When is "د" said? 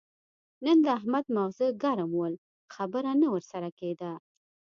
0.85-0.87